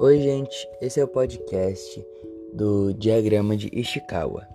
[0.00, 2.06] Oi, gente, esse é o podcast
[2.54, 4.46] do diagrama de Ishikawa.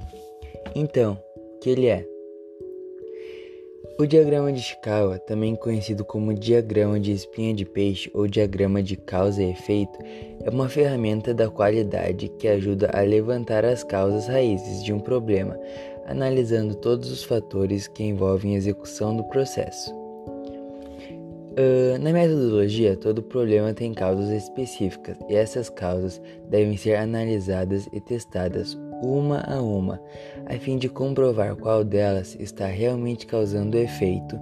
[0.74, 2.08] Então, o que ele é?
[4.00, 8.96] O diagrama de Ishikawa, também conhecido como diagrama de espinha de peixe ou diagrama de
[8.96, 10.00] causa e efeito,
[10.42, 15.60] é uma ferramenta da qualidade que ajuda a levantar as causas raízes de um problema,
[16.06, 20.03] analisando todos os fatores que envolvem a execução do processo.
[21.54, 28.02] Uh, na metodologia, todo problema tem causas específicas e essas causas devem ser analisadas e
[28.02, 30.02] testadas uma a uma,
[30.48, 34.36] a fim de comprovar qual delas está realmente causando o efeito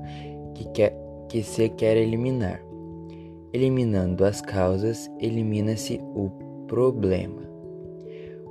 [0.55, 0.95] que, quer,
[1.27, 2.63] que se quer eliminar.
[3.51, 6.29] Eliminando as causas, elimina-se o
[6.65, 7.41] problema.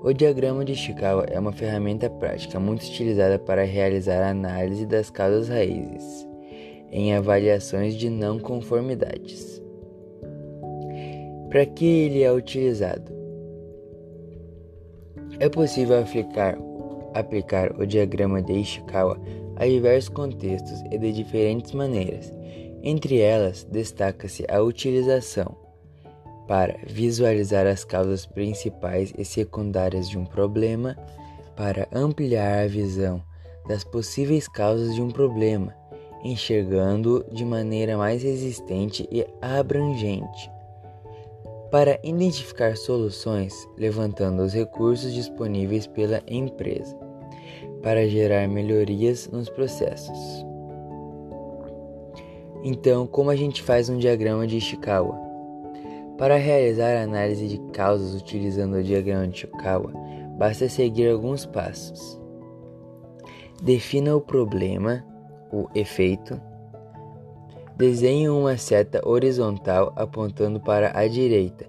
[0.02, 5.08] O diagrama de Ishikawa é uma ferramenta prática muito utilizada para realizar a análise das
[5.08, 6.29] causas raízes
[6.90, 9.62] em avaliações de não conformidades.
[11.48, 13.12] Para que ele é utilizado?
[15.38, 16.58] É possível aplicar,
[17.14, 19.20] aplicar o diagrama de Ishikawa
[19.56, 22.32] a diversos contextos e de diferentes maneiras.
[22.82, 25.56] Entre elas, destaca-se a utilização
[26.46, 30.96] para visualizar as causas principais e secundárias de um problema,
[31.56, 33.22] para ampliar a visão
[33.68, 35.79] das possíveis causas de um problema
[36.24, 40.50] enxergando de maneira mais resistente e abrangente,
[41.70, 46.96] para identificar soluções, levantando os recursos disponíveis pela empresa,
[47.82, 50.44] para gerar melhorias nos processos.
[52.62, 55.18] Então, como a gente faz um diagrama de Ishikawa?
[56.18, 59.92] Para realizar a análise de causas utilizando o diagrama de Ishikawa,
[60.36, 62.20] basta seguir alguns passos.
[63.62, 65.04] Defina o problema
[65.52, 66.40] o efeito.
[67.76, 71.66] Desenhe uma seta horizontal apontando para a direita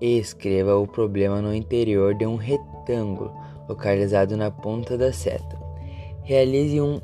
[0.00, 3.32] e escreva o problema no interior de um retângulo
[3.68, 5.58] localizado na ponta da seta.
[6.22, 7.00] Realize um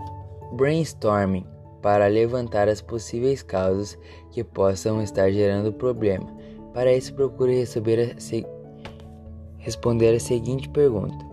[0.52, 1.44] brainstorming
[1.82, 3.98] para levantar as possíveis causas
[4.30, 6.26] que possam estar gerando o problema.
[6.72, 8.46] Para isso, procure a se...
[9.58, 11.24] responder a seguinte pergunta: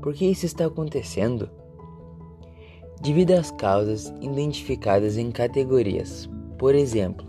[0.00, 1.50] Por que isso está acontecendo?
[3.00, 7.26] Divida as causas identificadas em categorias, por exemplo,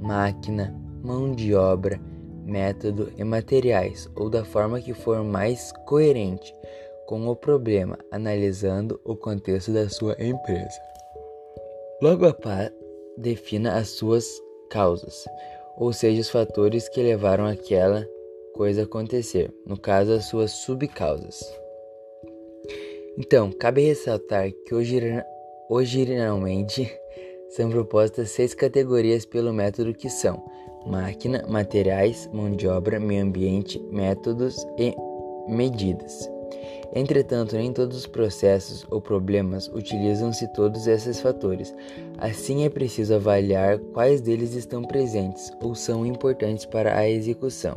[0.00, 2.00] máquina, mão de obra,
[2.44, 6.52] método e materiais, ou da forma que for mais coerente
[7.06, 10.80] com o problema, analisando o contexto da sua empresa.
[12.02, 12.70] Logo após,
[13.16, 14.26] defina as suas
[14.70, 15.24] causas,
[15.76, 18.06] ou seja, os fatores que levaram aquela
[18.54, 21.40] coisa a acontecer, no caso, as suas subcausas.
[23.18, 24.74] Então, cabe ressaltar que
[25.68, 26.90] originalmente
[27.50, 30.44] são propostas seis categorias pelo método que são
[30.86, 34.94] máquina, materiais, mão de obra, meio ambiente, métodos e
[35.48, 36.30] medidas.
[36.94, 41.74] Entretanto, nem todos os processos ou problemas utilizam-se todos esses fatores.
[42.18, 47.76] Assim, é preciso avaliar quais deles estão presentes ou são importantes para a execução.